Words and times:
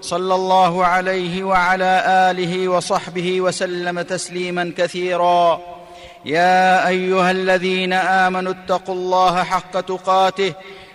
صلى 0.00 0.34
الله 0.34 0.84
عليه 0.84 1.44
وعلى 1.44 2.02
آله 2.06 2.68
وصحبه 2.68 3.40
وسلم 3.40 4.02
تسليما 4.02 4.72
كثيرا. 4.78 5.60
يا 6.24 6.88
أيها 6.88 7.30
الذين 7.30 7.92
آمنوا 7.92 8.52
اتقوا 8.52 8.94
الله 8.94 9.42
حق 9.42 9.80
تقاته 9.80 10.52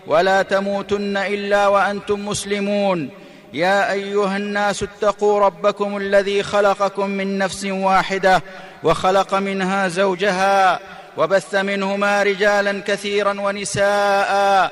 ولا 0.07 0.41
تموتن 0.41 1.17
إلا 1.17 1.67
وأنتم 1.67 2.25
مسلمون. 2.25 3.09
يا 3.53 3.91
أيها 3.91 4.37
الناس 4.37 4.83
اتقوا 4.83 5.39
ربكم 5.39 5.97
الذي 5.97 6.43
خلقكم 6.43 7.09
من 7.09 7.37
نفس 7.37 7.65
واحدة 7.65 8.43
وخلق 8.83 9.33
منها 9.33 9.87
زوجها 9.87 10.79
وبث 11.17 11.55
منهما 11.55 12.23
رجالا 12.23 12.81
كثيرا 12.87 13.41
ونساء 13.41 14.71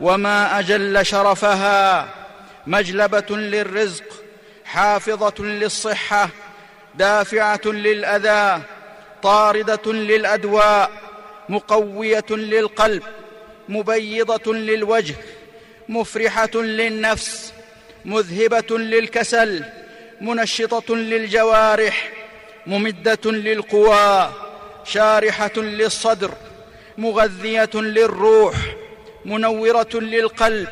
وما 0.00 0.58
أجل 0.58 1.06
شرفها 1.06 2.08
مجلبة 2.66 3.36
للرزق 3.36 4.04
حافظة 4.64 5.44
للصحة 5.44 6.28
دافعة 6.94 7.60
للأذى 7.66 8.62
طاردة 9.22 9.92
للأدواء 9.92 10.90
مقوية 11.48 12.24
للقلب 12.30 13.02
مبيضة 13.68 14.54
للوجه 14.54 15.14
مفرحة 15.88 16.50
للنفس 16.54 17.52
مذهبة 18.04 18.78
للكسل 18.78 19.64
منشطة 20.20 20.96
للجوارح 20.96 22.12
ممدة 22.66 23.30
للقوى 23.30 24.32
شارحة 24.84 25.52
للصدر 25.56 26.30
مغذية 26.98 27.70
للروح. 27.74 28.73
منورة 29.24 29.88
للقلب 29.94 30.68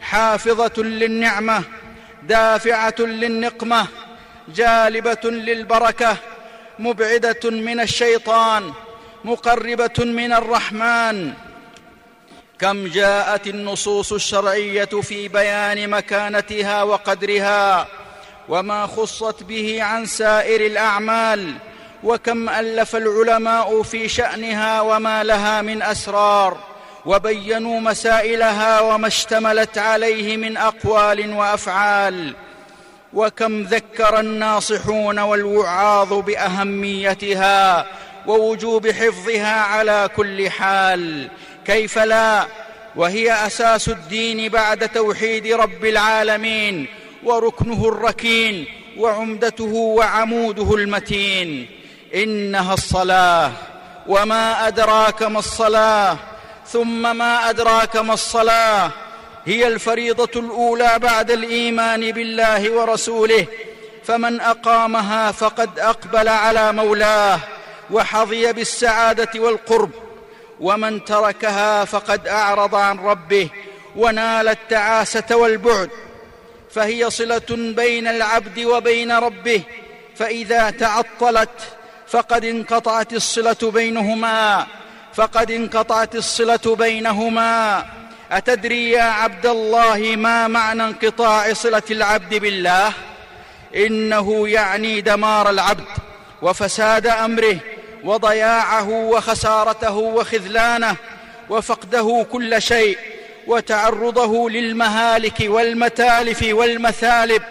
حافظة 0.00 0.82
للنعمة 0.82 1.62
دافعة 2.22 2.94
للنقمة 2.98 3.86
جالبة 4.48 5.24
للبركة 5.24 6.16
مبعدة 6.78 7.50
من 7.50 7.80
الشيطان 7.80 8.72
مقربة 9.24 10.04
من 10.04 10.32
الرحمن. 10.32 11.32
كم 12.58 12.86
جاءت 12.86 13.46
النصوص 13.46 14.12
الشرعية 14.12 14.84
في 14.84 15.28
بيان 15.28 15.90
مكانتها 15.90 16.82
وقدرها 16.82 17.86
وما 18.48 18.86
خصت 18.86 19.42
به 19.42 19.82
عن 19.82 20.06
سائر 20.06 20.66
الأعمال 20.66 21.54
وكم 22.04 22.48
ألف 22.48 22.96
العلماء 22.96 23.82
في 23.82 24.08
شأنها 24.08 24.80
وما 24.80 25.24
لها 25.24 25.62
من 25.62 25.82
أسرار. 25.82 26.67
وبينوا 27.08 27.80
مسائلها 27.80 28.80
وما 28.80 29.06
اشتملت 29.06 29.78
عليه 29.78 30.36
من 30.36 30.56
أقوال 30.56 31.32
وأفعال 31.32 32.34
وكم 33.12 33.62
ذكر 33.62 34.20
الناصحون 34.20 35.18
والوعاظ 35.18 36.12
بأهميتها 36.12 37.86
ووجوب 38.26 38.90
حفظها 38.90 39.60
على 39.60 40.10
كل 40.16 40.50
حال 40.50 41.28
كيف 41.66 41.98
لا؟ 41.98 42.46
وهي 42.96 43.32
أساس 43.46 43.88
الدين 43.88 44.48
بعد 44.48 44.88
توحيد 44.88 45.46
رب 45.46 45.84
العالمين 45.84 46.86
وركنه 47.24 47.88
الركين 47.88 48.66
وعمدته 48.96 49.74
وعموده 49.74 50.74
المتين. 50.74 51.66
إنها 52.14 52.74
الصلاة 52.74 53.52
وما 54.06 54.68
أدراك 54.68 55.22
ما 55.22 55.38
الصلاة؟ 55.38 56.16
ثم 56.72 57.16
ما 57.16 57.50
أدراك 57.50 57.96
ما 57.96 58.14
الصلاة. 58.14 58.90
هي 59.44 59.66
الفريضة 59.66 60.40
الأولى 60.40 60.98
بعد 60.98 61.30
الإيمان 61.30 62.12
بالله 62.12 62.70
ورسوله. 62.70 63.46
فمن 64.04 64.40
أقامها 64.40 65.32
فقد 65.32 65.78
أقبل 65.78 66.28
على 66.28 66.72
مولاه 66.72 67.38
وحظي 67.90 68.52
بالسعادة 68.52 69.40
والقرب. 69.40 69.90
ومن 70.60 71.04
تركها 71.04 71.84
فقد 71.84 72.28
أعرض 72.28 72.74
عن 72.74 72.98
ربه 72.98 73.48
ونال 73.96 74.48
التعاسة 74.48 75.36
والبعد. 75.36 75.90
فهي 76.70 77.10
صلة 77.10 77.72
بين 77.76 78.06
العبد 78.06 78.58
وبين 78.58 79.12
ربه. 79.12 79.62
فإذا 80.16 80.70
تعطلت 80.70 81.50
فقد 82.08 82.44
انقطعت 82.44 83.12
الصلة 83.12 83.70
بينهما. 83.74 84.66
فقد 85.18 85.50
انقطعت 85.50 86.14
الصلة 86.14 86.76
بينهما. 86.78 87.84
أتدري 88.32 88.90
يا 88.90 89.02
عبد 89.02 89.46
الله 89.46 90.14
ما 90.16 90.48
معنى 90.48 90.84
انقطاع 90.84 91.52
صلة 91.52 91.82
العبد 91.90 92.34
بالله؟ 92.34 92.92
إنه 93.76 94.48
يعني 94.48 95.00
دمار 95.00 95.50
العبد 95.50 95.84
وفساد 96.42 97.06
أمره 97.06 97.56
وضياعه 98.04 98.88
وخسارته 98.88 99.96
وخذلانه 99.96 100.96
وفقده 101.50 102.26
كل 102.32 102.62
شيء 102.62 102.98
وتعرضه 103.46 104.50
للمهالك 104.50 105.36
والمتالف 105.40 106.42
والمثالب. 106.42 107.42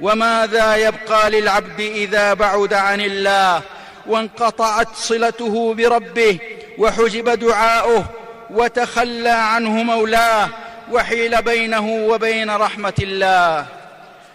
وماذا 0.00 0.76
يبقى 0.76 1.30
للعبد 1.30 1.80
إذا 1.80 2.34
بعد 2.34 2.74
عن 2.74 3.00
الله؟ 3.00 3.62
وانقطعت 4.06 4.88
صلته 4.96 5.74
بربه 5.74 6.38
وحجب 6.78 7.28
دعاؤه 7.28 8.04
وتخلى 8.50 9.28
عنه 9.28 9.82
مولاه 9.82 10.48
وحيل 10.92 11.42
بينه 11.42 11.90
وبين 11.90 12.50
رحمة 12.50 12.94
الله. 12.98 13.66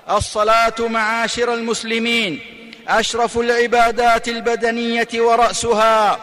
الصلاة 0.09 0.75
معاشر 0.79 1.53
المسلمين 1.53 2.39
أشرف 2.87 3.37
العبادات 3.37 4.27
البدنية 4.27 5.07
ورأسها 5.15 6.19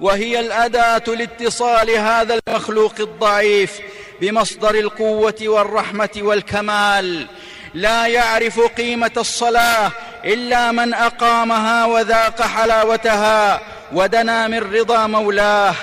وهي 0.00 0.40
الأداة 0.40 1.04
لاتصال 1.06 1.90
هذا 1.90 2.40
المخلوق 2.48 2.94
الضعيف 3.00 3.80
بمصدر 4.20 4.74
القوة 4.74 5.34
والرحمة 5.42 6.10
والكمال. 6.16 7.26
لا 7.74 8.06
يعرف 8.06 8.60
قيمة 8.60 9.10
الصلاة 9.16 9.92
إلا 10.24 10.72
من 10.72 10.94
أقامها 10.94 11.84
وذاق 11.84 12.42
حلاوتها 12.42 13.60
ودنا 13.92 14.48
من 14.48 14.58
رضا 14.58 15.06
مولاه 15.06 15.74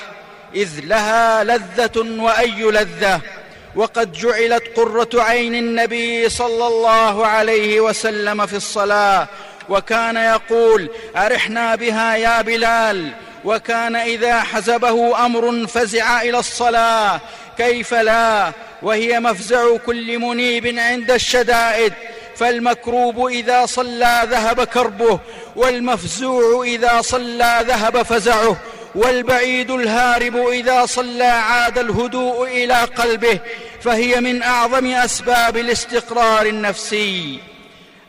إذ 0.56 0.70
لها 0.84 1.44
لذة 1.44 2.22
وأي 2.22 2.62
لذة؟ 2.62 3.22
وقد 3.76 4.12
جعلت 4.12 4.64
قرة 4.76 5.10
عين 5.14 5.56
النبي 5.56 6.30
صلى 6.30 6.68
الله 6.68 7.28
عليه 7.28 7.80
وسلم 7.82 8.46
في 8.46 8.56
الصلاة 8.56 9.28
وكان 9.70 10.18
يقول 10.18 10.90
أرحنا 11.16 11.76
بها 11.76 12.16
يا 12.16 12.42
بلال 12.42 13.12
وكان 13.46 13.96
إذا 13.96 14.40
حزبه 14.40 15.26
أمر 15.26 15.68
فزع 15.68 16.22
إلى 16.22 16.40
الصلاة 16.40 17.20
كيف 17.58 17.94
لا؟ 17.94 18.52
وهي 18.82 19.20
مفزع 19.20 19.78
كل 19.78 20.20
منيب 20.20 20.80
عند 20.80 21.12
الشدائد 21.12 21.94
فالمكروب 22.40 23.28
إذا 23.28 23.66
صلى 23.66 24.22
ذهب 24.26 24.64
كربه 24.64 25.20
والمفزوع 25.56 26.64
إذا 26.64 27.02
صلى 27.02 27.64
ذهب 27.68 28.04
فزعه 28.04 28.58
والبعيد 28.96 29.72
الهارب 29.72 30.48
إذا 30.48 30.86
صلى 30.86 31.24
عاد 31.24 31.78
الهدوء 31.78 32.48
إلى 32.48 32.74
قلبه 32.74 33.40
فهي 33.82 34.22
من 34.22 34.44
أعظم 34.44 34.86
أسباب 34.86 35.58
الاستقرار 35.58 36.46
النفسي. 36.46 37.40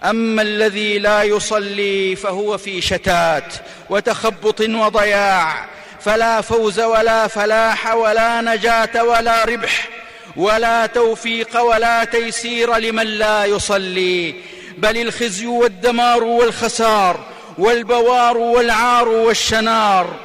أما 0.04 0.42
الذي 0.42 0.98
لا 0.98 1.22
يصلي 1.22 2.16
فهو 2.16 2.58
في 2.58 2.80
شتات 2.80 3.54
وتخبط 3.90 4.60
وضياع 4.60 5.66
فلا 6.00 6.40
فوز 6.40 6.80
ولا 6.80 7.28
فلاح 7.28 7.94
ولا 7.94 8.40
نجاة 8.40 9.04
ولا 9.04 9.44
ربح. 9.44 9.99
ولا 10.36 10.86
توفيق 10.86 11.60
ولا 11.60 12.04
تيسير 12.04 12.76
لمن 12.76 13.06
لا 13.06 13.44
يصلي 13.44 14.34
بل 14.78 14.96
الخزي 14.96 15.46
والدمار 15.46 16.24
والخسار 16.24 17.20
والبوار 17.58 18.38
والعار 18.38 19.08
والشنار. 19.08 20.16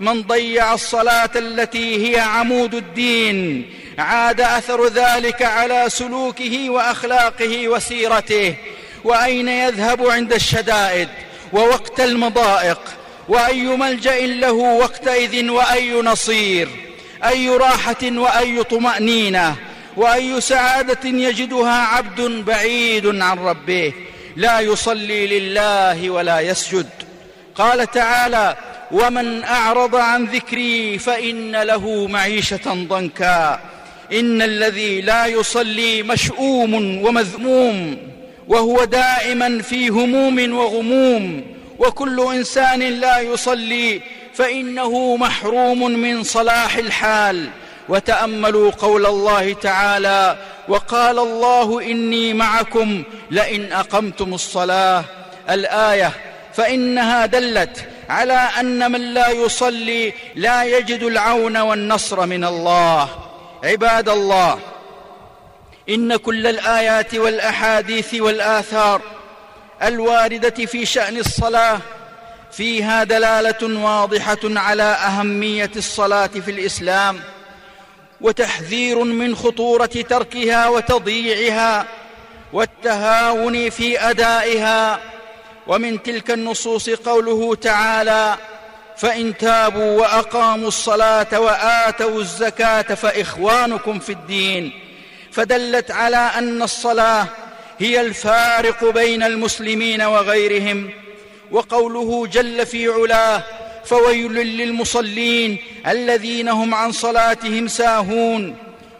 من 0.00 0.22
ضيع 0.22 0.74
الصلاة 0.74 1.30
التي 1.36 2.08
هي 2.08 2.20
عمود 2.20 2.74
الدين 2.74 3.70
عاد 3.98 4.40
أثر 4.40 4.86
ذلك 4.88 5.42
على 5.42 5.84
سلوكه 5.88 6.70
وأخلاقه 6.70 7.68
وسيرته. 7.68 8.54
وأين 9.04 9.48
يذهب 9.48 10.06
عند 10.06 10.32
الشدائد 10.32 11.08
ووقت 11.52 12.00
المضائق؟ 12.00 12.80
وأي 13.28 13.62
ملجأ 13.62 14.26
له 14.26 14.52
وقتئذ 14.52 15.50
وأي 15.50 15.92
نصير؟ 15.92 16.85
أي 17.28 17.48
راحة 17.48 18.02
وأي 18.02 18.62
طمأنينة 18.64 19.56
وأي 19.96 20.40
سعادة 20.40 21.08
يجدها 21.08 21.86
عبد 21.86 22.20
بعيد 22.20 23.06
عن 23.22 23.38
ربه. 23.38 23.92
لا 24.36 24.60
يصلي 24.60 25.38
لله 25.38 26.10
ولا 26.10 26.40
يسجد. 26.40 26.88
قال 27.54 27.90
تعالى 27.90 28.56
ومن 28.90 29.44
أعرض 29.44 29.96
عن 29.96 30.24
ذكري 30.24 30.98
فإن 30.98 31.56
له 31.56 32.06
معيشة 32.06 32.66
ضنكا. 32.66 33.60
إن 34.12 34.42
الذي 34.42 35.00
لا 35.00 35.26
يصلي 35.26 36.02
مشؤوم 36.02 36.74
ومذموم 37.04 37.96
وهو 38.48 38.84
دائما 38.84 39.62
في 39.62 39.88
هموم 39.88 40.52
وغموم. 40.52 41.44
وكل 41.78 42.20
إنسان 42.20 42.80
لا 42.80 43.20
يصلي 43.20 44.00
فإنه 44.36 45.16
محروم 45.16 45.90
من 45.90 46.22
صلاح 46.22 46.76
الحال. 46.76 47.48
وتأملوا 47.88 48.70
قول 48.70 49.06
الله 49.06 49.52
تعالى 49.52 50.36
وقال 50.68 51.18
الله 51.18 51.82
إني 51.82 52.34
معكم 52.34 53.02
لئن 53.30 53.72
أقمتم 53.72 54.34
الصلاة. 54.34 55.04
الآية 55.50 56.12
فإنها 56.54 57.26
دلت 57.26 57.84
على 58.08 58.48
أن 58.60 58.92
من 58.92 59.14
لا 59.14 59.28
يصلي 59.28 60.12
لا 60.34 60.64
يجد 60.64 61.02
العون 61.02 61.56
والنصر 61.56 62.26
من 62.26 62.44
الله. 62.44 63.08
عباد 63.64 64.08
الله 64.08 64.58
إن 65.88 66.16
كل 66.16 66.46
الآيات 66.46 67.14
والأحاديث 67.14 68.14
والآثار 68.14 69.00
الواردة 69.82 70.66
في 70.66 70.86
شأن 70.86 71.16
الصلاة 71.16 71.78
فيها 72.52 73.04
دلالة 73.04 73.82
واضحة 73.84 74.38
على 74.44 74.82
أهمية 74.82 75.70
الصلاة 75.76 76.26
في 76.26 76.50
الإسلام 76.50 77.20
وتحذير 78.20 79.04
من 79.04 79.36
خطورة 79.36 79.86
تركها 79.86 80.68
وتضييعها 80.68 81.86
والتهاون 82.52 83.70
في 83.70 84.00
أدائها 84.00 85.00
ومن 85.66 86.02
تلك 86.02 86.30
النصوص 86.30 86.90
قوله 86.90 87.54
تعالى 87.54 88.36
فإن 88.96 89.36
تابوا 89.36 90.00
وأقاموا 90.00 90.68
الصلاة 90.68 91.40
وآتوا 91.40 92.20
الزكاة 92.20 92.94
فإخوانكم 92.94 93.98
في 93.98 94.12
الدين 94.12 94.72
فدلت 95.32 95.90
على 95.90 96.16
أن 96.16 96.62
الصلاة 96.62 97.26
هي 97.78 98.00
الفارق 98.00 98.84
بين 98.84 99.22
المسلمين 99.22 100.02
وغيرهم 100.02 100.90
وقوله 101.50 102.26
جل 102.26 102.66
في 102.66 102.88
علاه 102.88 103.42
فويل 103.84 104.32
للمصلين 104.32 105.58
الذين 105.86 106.48
هم 106.48 106.74
عن 106.74 106.92
صلاتهم 106.92 107.68
ساهون. 107.68 108.56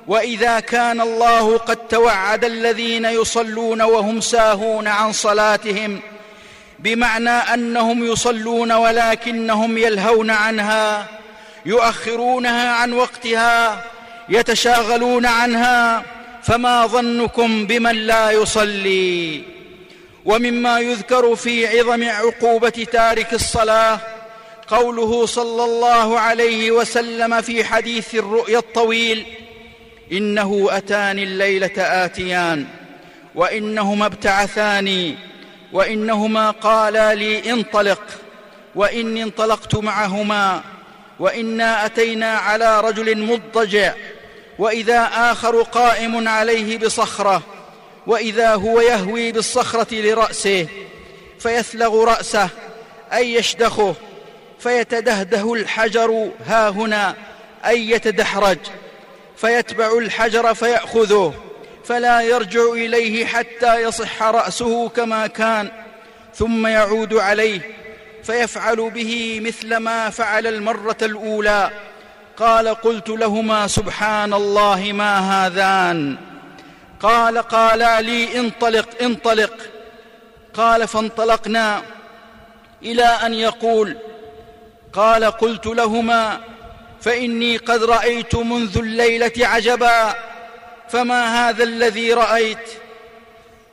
وإذا 0.07 0.61
كان 0.61 1.01
الله 1.01 1.59
قد 1.59 1.77
توعد 1.77 2.45
الذين 2.45 3.05
يصلون 3.05 3.83
وهم 3.83 4.21
ساهون 4.21 4.89
عن 4.89 5.13
صلاتهم 5.13 6.01
بمعنى 6.79 7.31
أنهم 7.31 8.05
يصلون 8.13 8.73
ولكنهم 8.73 9.79
يلهون 9.79 10.31
عنها 10.31 11.07
يؤخرونها 11.67 12.73
عن 12.73 12.93
وقتها 12.93 13.85
يتشاغلون 14.29 15.27
عنها 15.27 16.03
فما 16.43 16.87
ظنكم 16.87 17.67
بمن 17.67 17.95
لا 17.95 18.31
يصلي؟ 18.31 19.56
ومما 20.27 20.81
يذكر 20.81 21.37
في 21.37 21.79
عظم 21.79 22.09
عقوبة 22.09 22.87
تارك 22.93 23.35
الصلاة 23.35 24.01
قوله 24.69 25.27
صلى 25.27 25.65
الله 25.65 26.21
عليه 26.21 26.71
وسلم 26.71 27.41
في 27.41 27.65
حديث 27.65 28.15
الرؤيا 28.15 28.59
الطويل 28.59 29.27
إنه 30.13 30.69
أتاني 30.71 31.23
الليلة 31.23 31.73
آتيان 31.77 32.67
وإنهما 33.35 34.07
ابتعثاني 34.07 35.17
وإنهما 35.73 36.51
قالا 36.51 37.15
لي 37.15 37.53
انطلق 37.53 38.03
وإني 38.75 39.23
انطلقت 39.23 39.75
معهما 39.75 40.63
وإنا 41.19 41.87
أتينا 41.87 42.33
على 42.33 42.81
رجل 42.81 43.19
مضطجع 43.19 43.95
وإذا 44.59 45.11
آخر 45.15 45.63
قائم 45.63 46.29
عليه 46.29 46.79
بصخرة 46.79 47.43
وإذا 48.07 48.55
هو 48.55 48.81
يهوي 48.81 49.33
بالصخرة 49.33 49.95
لرأسه 49.95 50.67
فيثلغ 51.39 52.05
رأسه 52.05 52.49
أي 53.13 53.35
يشدخه 53.35 53.95
فيتدهده 54.59 55.55
الحجر 55.55 56.31
ها 56.47 56.69
هنا 56.69 57.15
أي 57.67 57.91
يتدحرج 57.91 58.59
فيتبع 59.37 59.99
الحجر 59.99 60.55
فيأخذه 60.55 61.35
فلا 61.85 62.21
يرجع 62.21 62.73
إليه 62.73 63.27
حتى 63.27 63.83
يصح 63.83 64.23
رأسه 64.23 64.89
كما 64.89 65.27
كان 65.27 65.71
ثم 66.35 66.67
يعود 66.67 67.15
عليه 67.15 67.61
فيفعل 68.23 68.91
به 68.91 69.41
مثل 69.45 69.77
ما 69.77 70.11
فعل 70.11 70.47
المرة 70.47 70.97
الأولى 71.03 71.71
قال 72.37 72.69
قلت 72.69 73.09
لهما 73.09 73.67
سبحان 73.67 74.35
الله 74.35 74.93
ما 74.93 75.19
هذان. 75.19 76.17
قال 77.03 77.39
قالا 77.39 78.01
لي 78.01 78.39
انطلق 78.41 78.89
انطلق 79.03 79.53
قال 80.55 80.89
فانطلقنا 80.89 81.83
إلى 82.83 83.05
أن 83.05 83.35
يقول 83.35 83.97
قال 84.93 85.25
قلت 85.25 85.67
لهما 85.67 86.41
فإني 87.01 87.57
قد 87.57 87.85
رأيت 87.85 88.35
منذ 88.35 88.79
الليلة 88.79 89.33
عجبا 89.39 90.15
فما 90.89 91.49
هذا 91.49 91.65
الذي 91.65 92.13
رأيت 92.13 92.69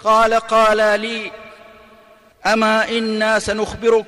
قال 0.04 0.34
قال 0.34 0.78
لي 0.78 1.32
أما 2.46 2.90
إنا 2.90 3.40
سنخبرك 3.40 4.08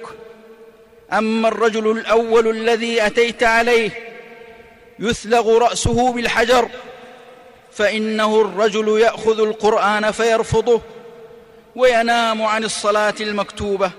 أما 1.13 1.47
الرجل 1.47 1.91
الأول 1.91 2.47
الذي 2.47 3.05
أتيت 3.05 3.43
عليه 3.43 3.91
يثلغ 4.99 5.57
رأسه 5.57 6.11
بالحجر 6.11 6.69
فإنه 7.75 8.41
الرجل 8.41 8.99
يأخذ 8.99 9.39
القرآن 9.39 10.11
فيرفضه 10.11 10.81
وينام 11.75 12.43
عن 12.43 12.63
الصلاة 12.63 13.13
المكتوبة. 13.21 13.91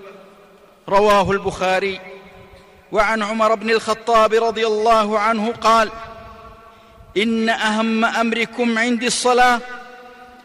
رواه 0.89 1.31
البخاري. 1.31 2.01
وعن 2.93 3.23
عمر 3.23 3.55
بن 3.55 3.71
الخطاب 3.71 4.35
رضي 4.35 4.67
الله 4.67 5.19
عنه 5.19 5.53
قال 5.53 5.91
إن 7.17 7.49
أهم 7.49 8.05
أمركم 8.05 8.79
عندي 8.79 9.07
الصلاة 9.07 9.61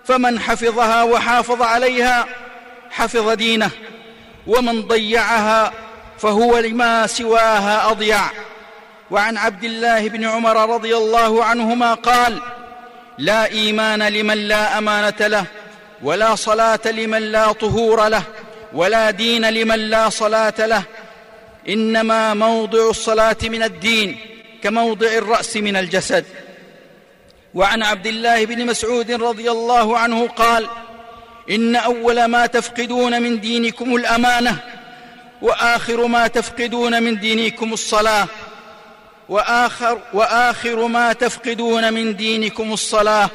فمن 0.05 0.39
حفظها 0.39 1.03
وحافظ 1.03 1.61
عليها 1.61 2.25
حفظ 2.89 3.29
دينه 3.29 3.71
ومن 4.47 4.81
ضيعها 4.81 5.73
فهو 6.17 6.57
لما 6.57 7.07
سواها 7.07 7.91
أضيع. 7.91 8.21
وعن 9.11 9.37
عبد 9.37 9.63
الله 9.63 10.09
بن 10.09 10.25
عمر 10.25 10.73
رضي 10.73 10.97
الله 10.97 11.43
عنهما 11.43 11.93
قال 11.93 12.41
لا 13.21 13.45
إيمان 13.45 14.03
لمن 14.03 14.37
لا 14.47 14.77
أمانة 14.77 15.27
له 15.27 15.45
ولا 16.01 16.35
صلاة 16.35 16.79
لمن 16.85 17.31
لا 17.31 17.51
طهور 17.51 18.07
له 18.07 18.23
ولا 18.73 19.11
دين 19.11 19.49
لمن 19.49 19.79
لا 19.89 20.09
صلاة 20.09 20.53
له. 20.59 20.83
إنما 21.69 22.33
موضع 22.33 22.89
الصلاة 22.89 23.37
من 23.43 23.63
الدين 23.63 24.17
كموضع 24.63 25.07
الرأس 25.07 25.57
من 25.57 25.75
الجسد. 25.75 26.25
وعن 27.53 27.83
عبد 27.83 28.07
الله 28.07 28.45
بن 28.45 28.65
مسعود 28.65 29.11
رضي 29.11 29.51
الله 29.51 29.97
عنه 29.97 30.27
قال 30.27 30.67
إن 31.49 31.75
أول 31.75 32.25
ما 32.25 32.45
تفقدون 32.45 33.21
من 33.21 33.39
دينكم 33.39 33.95
الأمانة 33.95 34.57
وآخر 35.41 36.07
ما 36.07 36.27
تفقدون 36.27 37.03
من 37.03 37.19
دينكم 37.19 37.73
الصلاة. 37.73 38.27
وآخر 39.31 39.99
وآخر 40.13 40.87
ما 40.87 41.13
تفقدون 41.13 41.93
من 41.93 42.15
دينكم 42.15 42.73
الصلاة. 42.73 43.29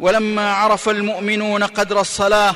ولما 0.00 0.52
عرف 0.54 0.88
المؤمنون 0.88 1.64
قدر 1.64 2.00
الصلاة 2.00 2.54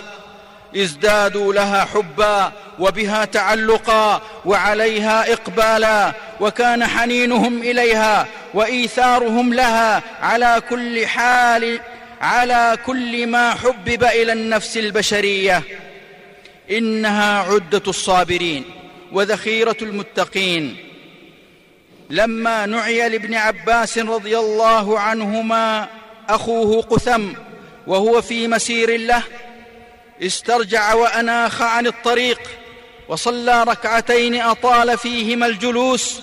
ازدادوا 0.77 1.55
لها 1.55 1.85
حبا 1.85 2.53
وبها 2.79 3.25
تعلقا 3.25 4.23
وعليها 4.45 5.33
إقبالا 5.33 6.13
وكان 6.41 6.87
حنينهم 6.87 7.63
إليها 7.63 8.27
وإيثارهم 8.55 9.55
لها 9.55 10.03
على 10.23 10.63
كل 10.71 11.07
حال 11.07 11.81
على 12.21 12.79
كل 12.87 13.27
ما 13.27 13.55
حبب 13.55 14.05
إلى 14.05 14.33
النفس 14.33 14.77
البشرية. 14.77 15.63
إنها 16.71 17.39
عدة 17.39 17.83
الصابرين 17.89 18.65
وذخيرة 19.13 19.77
المتقين. 19.83 20.88
لما 22.11 22.67
نعي 22.67 23.09
لابن 23.09 23.35
عباس 23.35 23.99
رضي 23.99 24.39
الله 24.39 24.99
عنهما 24.99 25.89
أخوه 26.29 26.83
قثم 26.83 27.23
وهو 27.87 28.23
في 28.23 28.49
مسير 28.49 28.97
له 28.97 29.23
استرجع 30.23 30.95
وأناخ 30.95 31.63
عن 31.63 31.87
الطريق 31.87 32.41
وصلى 33.09 33.65
ركعتين 33.65 34.41
أطال 34.41 34.99
فيهما 34.99 35.47
الجلوس 35.47 36.21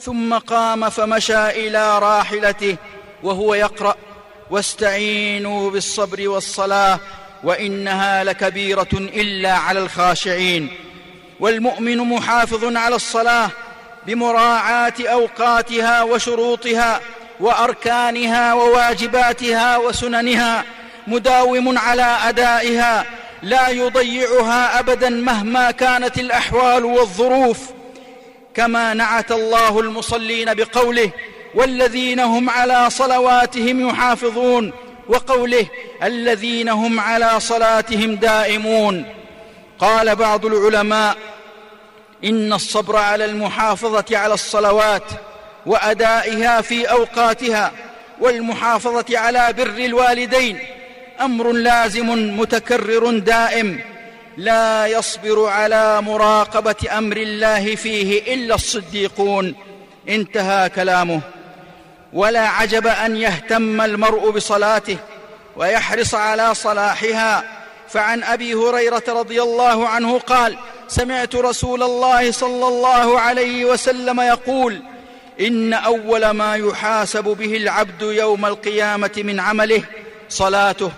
ثم 0.00 0.34
قام 0.34 0.90
فمشى 0.90 1.48
إلى 1.48 1.98
راحلته 1.98 2.76
وهو 3.22 3.54
يقرأ 3.54 3.96
واستعينوا 4.50 5.70
بالصبر 5.70 6.28
والصلاة 6.28 6.98
وإنها 7.44 8.24
لكبيرة 8.24 8.88
إلا 8.92 9.52
على 9.52 9.80
الخاشعين 9.80 10.68
والمؤمن 11.40 11.98
محافظ 11.98 12.76
على 12.76 12.96
الصلاة 12.96 13.50
بمراعاة 14.06 14.94
أوقاتها 15.00 16.02
وشروطها 16.02 17.00
وأركانها 17.40 18.54
وواجباتها 18.54 19.76
وسننها 19.76 20.64
مداوم 21.06 21.78
على 21.78 22.16
أدائها 22.24 23.04
لا 23.42 23.68
يضيعها 23.68 24.78
ابدا 24.78 25.08
مهما 25.10 25.70
كانت 25.70 26.18
الأحوال 26.18 26.84
والظروف. 26.84 27.58
كما 28.54 28.94
نعت 28.94 29.32
الله 29.32 29.80
المصلين 29.80 30.54
بقوله 30.54 31.10
والذين 31.54 32.20
هم 32.20 32.50
على 32.50 32.90
صلواتهم 32.90 33.88
يحافظون 33.88 34.72
وقوله 35.08 35.66
الذين 36.02 36.68
هم 36.68 37.00
على 37.00 37.40
صلاتهم 37.40 38.16
دائمون 38.16 39.04
قال 39.78 40.16
بعض 40.16 40.46
العلماء 40.46 41.16
إن 42.24 42.52
الصبر 42.52 42.96
على 42.96 43.24
المحافظة 43.24 44.04
على 44.18 44.34
الصلوات 44.34 45.04
وأدائها 45.66 46.60
في 46.60 46.90
أوقاتها 46.90 47.72
والمحافظة 48.20 49.18
على 49.18 49.52
بر 49.52 49.84
الوالدين 49.84 50.58
أمر 51.20 51.52
لازم 51.52 52.38
متكرر 52.38 53.18
دائم 53.18 53.80
لا 54.36 54.86
يصبر 54.86 55.46
على 55.46 56.02
مراقبة 56.02 56.98
أمر 56.98 57.16
الله 57.16 57.74
فيه 57.74 58.34
إلا 58.34 58.54
الصديقون 58.54 59.54
انتهى 60.08 60.68
كلامه 60.68 61.20
ولا 62.12 62.48
عجب 62.48 62.86
أن 62.86 63.16
يهتم 63.16 63.80
المرء 63.80 64.30
بصلاته 64.30 64.96
ويحرص 65.56 66.14
على 66.14 66.54
صلاحها 66.54 67.44
فعن 67.88 68.22
أبي 68.22 68.54
هريرة 68.54 69.02
رضي 69.08 69.42
الله 69.42 69.88
عنه 69.88 70.18
قال 70.18 70.56
سمعت 70.92 71.34
رسول 71.34 71.82
الله 71.82 72.30
صلى 72.30 72.68
الله 72.68 73.20
عليه 73.20 73.64
وسلم 73.64 74.20
يقول 74.20 74.82
إن 75.40 75.72
أول 75.72 76.30
ما 76.30 76.56
يحاسب 76.56 77.24
به 77.24 77.56
العبد 77.56 78.02
يوم 78.02 78.46
القيامة 78.46 79.10
من 79.16 79.40
عمله 79.40 79.82
صلاته 80.28 80.90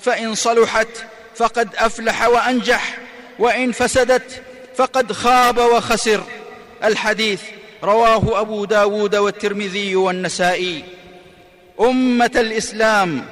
فإن 0.00 0.34
صلحت 0.34 0.88
فقد 1.36 1.68
أفلح 1.76 2.26
وأنجح 2.26 2.98
وإن 3.38 3.72
فسدت 3.72 4.42
فقد 4.76 5.12
خاب 5.12 5.58
وخسر. 5.58 6.20
الحديث 6.84 7.42
رواه 7.84 8.40
أبو 8.40 8.64
داود 8.64 9.16
والترمذي 9.16 9.96
والنسائي. 9.96 10.84
أمة 11.80 12.30
الإسلام 12.36 13.24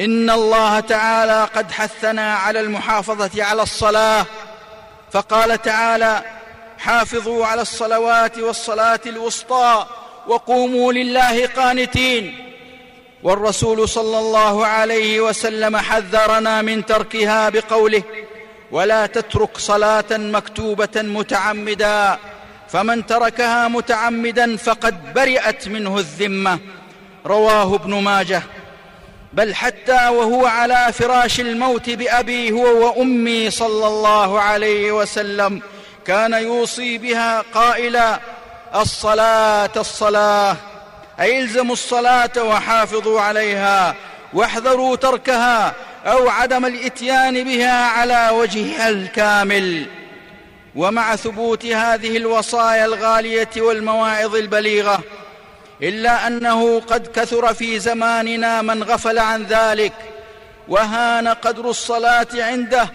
إن 0.00 0.30
الله 0.30 0.80
تعالى 0.80 1.48
قد 1.54 1.72
حثنا 1.72 2.34
على 2.34 2.60
المحافظة 2.60 3.44
على 3.44 3.62
الصلاة 3.62 4.26
فقال 5.12 5.62
تعالى 5.62 6.22
حافظوا 6.78 7.46
على 7.46 7.62
الصلوات 7.62 8.38
والصلاة 8.38 9.00
الوسطى 9.06 9.86
وقوموا 10.26 10.92
لله 10.92 11.46
قانتين. 11.46 12.46
والرسول 13.22 13.88
صلى 13.88 14.18
الله 14.18 14.66
عليه 14.66 15.20
وسلم 15.20 15.76
حذرنا 15.76 16.62
من 16.62 16.86
تركها 16.86 17.48
بقوله 17.48 18.02
ولا 18.70 19.06
تترك 19.06 19.58
صلاة 19.58 20.04
مكتوبة 20.10 20.96
متعمدا 20.96 22.18
فمن 22.68 23.06
تركها 23.06 23.68
متعمدا 23.68 24.56
فقد 24.56 25.14
برئت 25.14 25.68
منه 25.68 25.98
الذمة. 25.98 26.58
رواه 27.26 27.74
ابن 27.74 27.94
ماجه. 27.94 28.42
بل 29.32 29.54
حتى 29.54 30.08
وهو 30.08 30.46
على 30.46 30.92
فراش 30.92 31.40
الموت 31.40 31.90
بأبي 31.90 32.52
هو 32.52 32.86
وأمي 32.86 33.50
صلى 33.50 33.86
الله 33.86 34.40
عليه 34.40 34.92
وسلم 34.92 35.62
كان 36.06 36.32
يوصي 36.32 36.98
بها 36.98 37.44
قائلا 37.54 38.20
الصلاة 38.74 39.70
الصلاة 39.76 40.56
أي 41.20 41.40
الزموا 41.40 41.72
الصلاة 41.72 42.30
وحافظوا 42.38 43.20
عليها 43.20 43.94
واحذروا 44.32 44.96
تركها 44.96 45.74
أو 46.06 46.28
عدم 46.28 46.66
الإتيان 46.66 47.44
بها 47.44 47.84
على 47.84 48.28
وجهها 48.32 48.88
الكامل. 48.88 49.86
ومع 50.76 51.16
ثبوت 51.16 51.66
هذه 51.66 52.16
الوصايا 52.16 52.84
الغالية 52.84 53.48
والمواعظ 53.56 54.36
البليغة 54.36 55.00
إلا 55.82 56.26
أنه 56.26 56.80
قد 56.80 57.06
كثر 57.06 57.54
في 57.54 57.78
زماننا 57.78 58.62
من 58.62 58.82
غفل 58.82 59.18
عن 59.18 59.44
ذلك 59.44 59.92
وهان 60.68 61.28
قدر 61.28 61.70
الصلاة 61.70 62.26
عنده 62.34 62.88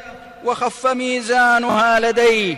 وخف 0.45 0.87
ميزانها 0.87 1.99
لديه 1.99 2.57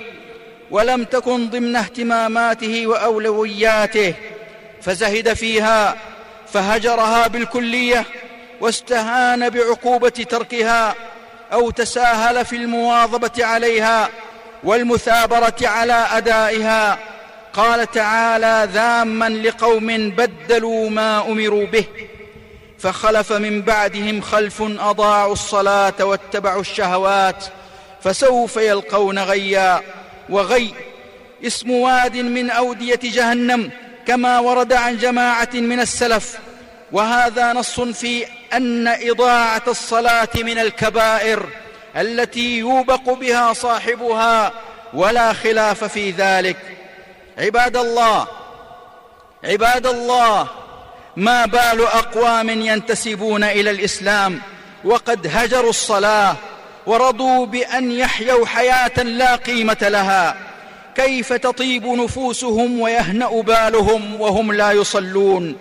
ولم 0.72 1.04
تكن 1.04 1.50
ضمن 1.50 1.76
اهتماماته 1.76 2.88
وأولوياته 2.88 4.14
فزهد 4.82 5.34
فيها 5.34 5.96
فهجرها 6.54 7.28
بالكلية 7.28 8.06
واستهان 8.62 9.50
بعقوبة 9.50 10.10
تركها 10.10 10.96
أو 11.54 11.70
تساهل 11.70 12.46
في 12.46 12.56
المواظبة 12.56 13.46
عليها 13.46 14.10
والمثابرة 14.64 15.56
على 15.62 16.08
أدائها. 16.12 16.98
قال 17.58 17.92
تعالى 17.92 18.70
ذاما 18.74 19.30
لقوم 19.30 20.10
بدلوا 20.10 20.90
ما 20.90 21.22
أمروا 21.22 21.66
به 21.66 21.86
فخلف 22.80 23.32
من 23.32 23.62
بعدهم 23.62 24.22
خلف 24.22 24.62
أضاعوا 24.62 25.34
الصلاة 25.34 25.94
واتبعوا 26.00 26.62
الشهوات 26.62 27.46
فسوف 28.04 28.58
يلقون 28.58 29.20
غيا. 29.20 29.82
وغي 30.30 30.74
اسم 31.48 31.72
واد 31.72 32.18
من 32.18 32.50
أودية 32.50 33.00
جهنم 33.04 33.72
كما 34.08 34.40
ورد 34.40 34.74
عن 34.74 34.98
جماعة 34.98 35.50
من 35.54 35.80
السلف. 35.80 36.38
وهذا 36.92 37.54
نص 37.54 37.80
في 37.80 38.26
أن 38.54 38.88
إضاعة 38.88 39.64
الصلاة 39.68 40.30
من 40.36 40.60
الكبائر 40.60 41.50
التي 41.96 42.58
يوبق 42.58 43.14
بها 43.14 43.54
صاحبها 43.54 44.52
ولا 44.94 45.34
خلاف 45.34 45.84
في 45.84 46.12
ذلك. 46.12 46.77
عباد 47.38 47.78
الله 47.78 48.28
عباد 49.44 49.88
الله 49.88 50.48
ما 51.16 51.46
بال 51.46 51.82
أقوام 51.82 52.50
ينتسبون 52.50 53.44
إلى 53.44 53.72
الإسلام 53.72 54.42
وقد 54.84 55.28
هجروا 55.34 55.70
الصلاة 55.70 56.36
ورضوا 56.86 57.46
بأن 57.46 57.92
يحيوا 57.92 58.46
حياة 58.46 59.04
لا 59.04 59.36
قيمة 59.36 59.78
لها. 59.82 60.38
كيف 60.96 61.34
تطيب 61.34 61.86
نفوسهم 61.86 62.80
ويهنأ 62.80 63.42
بالهم 63.42 64.22
وهم 64.22 64.54
لا 64.54 64.72
يصلون؟ 64.72 65.56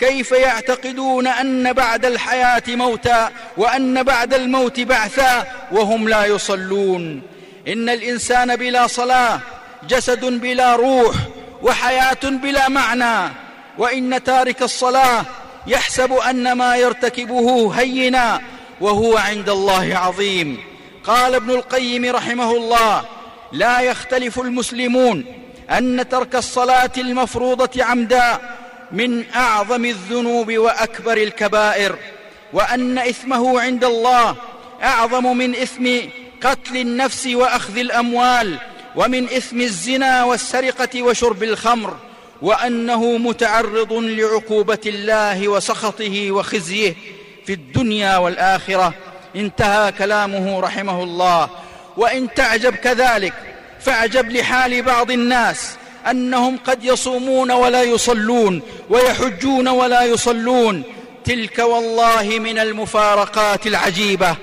كيف 0.00 0.32
يعتقدون 0.32 1.26
أن 1.26 1.72
بعد 1.72 2.04
الحياة 2.04 2.62
موتا 2.68 3.30
وأن 3.56 4.02
بعد 4.02 4.34
الموت 4.34 4.80
بعثا 4.80 5.46
وهم 5.72 6.08
لا 6.08 6.26
يصلون؟ 6.26 7.22
إن 7.68 7.88
الإنسان 7.88 8.56
بلا 8.56 8.86
صلاة 8.86 9.40
جسد 9.88 10.24
بلا 10.24 10.76
روح 10.76 11.14
وحياة 11.62 12.24
بلا 12.24 12.68
معنى. 12.68 13.32
وإن 13.78 14.24
تارك 14.24 14.62
الصلاة 14.62 15.24
يحسب 15.66 16.12
أن 16.12 16.52
ما 16.52 16.76
يرتكبه 16.76 17.72
هينا 17.74 18.40
وهو 18.80 19.16
عند 19.16 19.48
الله 19.48 19.98
عظيم. 19.98 20.58
قال 21.04 21.34
ابن 21.34 21.50
القيم 21.50 22.04
رحمه 22.16 22.56
الله 22.56 23.04
لا 23.52 23.80
يختلف 23.80 24.40
المسلمون 24.40 25.24
أن 25.70 26.08
ترك 26.08 26.36
الصلاة 26.36 26.90
المفروضة 26.98 27.84
عمدا 27.84 28.38
من 28.92 29.24
أعظم 29.34 29.84
الذنوب 29.84 30.52
وأكبر 30.52 31.16
الكبائر 31.16 31.96
وأن 32.52 32.98
إثمه 32.98 33.60
عند 33.60 33.84
الله 33.84 34.36
أعظم 34.82 35.36
من 35.36 35.54
إثم 35.54 35.88
قتل 36.42 36.76
النفس 36.76 37.26
وأخذ 37.26 37.78
الأموال. 37.78 38.58
ومن 38.96 39.24
إثم 39.24 39.60
الزنا 39.60 40.24
والسرقة 40.24 41.02
وشرب 41.02 41.42
الخمر 41.42 41.96
وأنه 42.42 43.18
متعرض 43.18 43.92
لعقوبة 43.92 44.78
الله 44.86 45.48
وسخطه 45.48 46.30
وخزيه 46.30 46.94
في 47.46 47.52
الدنيا 47.52 48.16
والآخرة. 48.16 48.94
انتهى 49.36 49.92
كلامه 49.92 50.60
رحمه 50.60 51.02
الله. 51.02 51.50
وإن 51.96 52.34
تعجب 52.34 52.74
كذلك 52.74 53.32
فأعجب 53.80 54.30
لحال 54.30 54.82
بعض 54.82 55.10
الناس 55.10 55.76
أنهم 56.10 56.58
قد 56.66 56.84
يصومون 56.84 57.50
ولا 57.50 57.82
يصلون 57.82 58.62
ويحجون 58.90 59.68
ولا 59.68 60.04
يصلون. 60.04 60.82
تلك 61.24 61.58
والله 61.58 62.38
من 62.38 62.58
المفارقات 62.58 63.66
العجيبة. 63.66 64.36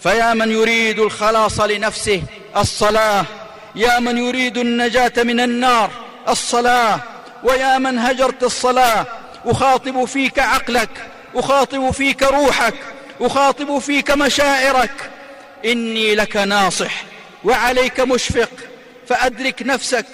فيا 0.00 0.34
من 0.34 0.50
يريد 0.52 0.98
الخلاص 0.98 1.60
لنفسه 1.60 2.22
الصلاة 2.56 3.24
يا 3.74 3.98
من 3.98 4.18
يريد 4.18 4.58
النجاة 4.58 5.12
من 5.16 5.40
النار 5.40 5.90
الصلاة. 6.28 7.00
ويا 7.42 7.78
من 7.78 7.98
هجرت 7.98 8.42
الصلاة 8.42 9.06
أخاطب 9.46 10.04
فيك 10.04 10.38
عقلك 10.38 10.90
أخاطب 11.34 11.90
فيك 11.90 12.22
روحك 12.22 12.74
أخاطب 13.20 13.78
فيك 13.78 14.10
مشاعرك. 14.10 15.10
إني 15.64 16.14
لك 16.14 16.36
ناصح 16.36 17.04
وعليك 17.44 18.00
مشفق 18.00 18.50
فأدرك 19.08 19.62
نفسك 19.62 20.06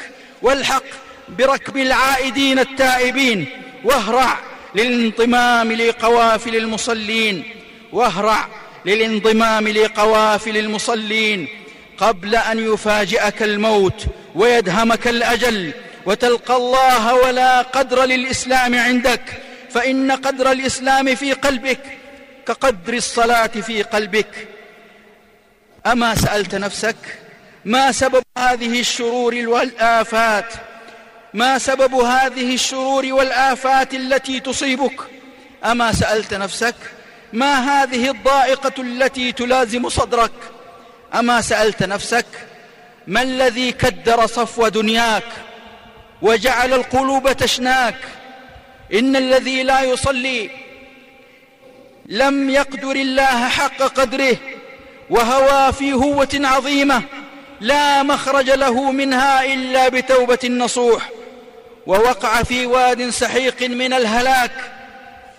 والحق 0.43 0.83
بركب 1.29 1.77
العائدين 1.77 2.59
التائبين 2.59 3.47
واهرع 3.85 4.39
للانضمام 4.75 5.73
لقوافل 5.73 6.57
المصلين 6.57 7.45
واهرع 7.93 8.49
للانضمام 8.85 9.69
لقوافل 9.69 10.57
المصلين. 10.57 11.49
قبل 11.99 12.37
أن 12.37 12.73
يفاجئك 12.73 13.43
الموت 13.43 14.07
ويدهمك 14.35 15.09
الأجل 15.09 15.73
وتلقى 16.07 16.57
الله 16.57 17.15
ولا 17.15 17.63
قدر 17.63 18.05
للإسلام 18.05 18.75
عندك 18.75 19.23
فإن 19.71 20.13
قدر 20.13 20.53
الإسلام 20.53 21.15
في 21.15 21.33
قلبك 21.33 21.81
كقدر 22.47 22.95
الصلاة 22.95 23.47
في 23.47 23.83
قلبك. 23.83 24.49
أما 25.87 26.15
سألت 26.15 26.55
نفسك 26.55 26.97
ما 27.65 27.93
سبب 27.93 28.23
هذه 28.39 28.81
الشرور 28.81 29.35
والآفات؟ 29.35 30.53
ما 31.35 31.59
سبب 31.59 31.95
هذه 31.95 32.55
الشرور 32.55 33.07
والآفات 33.07 33.95
التي 33.95 34.41
تصيبك؟ 34.41 35.01
أما 35.65 35.93
سألت 35.93 36.35
نفسك 36.35 36.75
ما 37.33 37.83
هذه 37.83 38.11
الضائقة 38.11 38.83
التي 38.83 39.33
تلازم 39.33 39.89
صدرك؟ 39.89 40.33
أما 41.17 41.41
سألت 41.41 41.83
نفسك 41.83 42.27
ما 43.07 43.23
الذي 43.23 43.73
كدر 43.73 44.27
صفو 44.27 44.69
دنياك 44.69 45.25
وجعل 46.23 46.73
القلوب 46.73 47.33
تشناك؟ 47.33 47.97
إن 48.95 49.17
الذي 49.17 49.63
لا 49.63 49.83
يصلي 49.83 50.51
لم 52.07 52.51
يقدر 52.51 52.91
الله 52.91 53.49
حق 53.49 53.77
قدره 53.77 54.37
وهوى 55.11 55.73
في 55.73 55.93
هوة 55.93 56.29
عظيمة 56.35 57.03
لا 57.61 58.03
مخرج 58.03 58.51
له 58.51 58.91
منها 58.91 59.45
إلا 59.45 59.89
بتوبة 59.89 60.39
نصوح 60.45 61.11
ووقع 61.87 62.43
في 62.43 62.67
واد 62.67 63.11
سحيق 63.11 63.63
من 63.63 63.93
الهلاك 63.93 64.53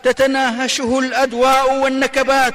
تتناهشه 0.04 1.00
الأدواء 1.00 1.74
والنكبات 1.74 2.54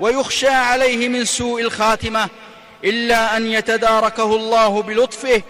ويخشى 0.00 0.48
عليه 0.48 1.08
من 1.08 1.24
سوء 1.24 1.60
الخاتمة. 1.60 2.28
إلا 2.84 3.36
أن 3.36 3.46
يتداركه 3.46 4.36
الله 4.36 4.82
بلطفه 4.82 5.42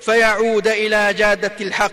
فيعود 0.00 0.68
إلى 0.68 1.14
جادة 1.14 1.52
الحق. 1.60 1.92